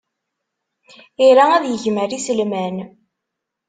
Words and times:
Ira 1.27 1.45
ad 1.55 1.63
yegmer 1.67 2.09
iselman. 2.17 2.77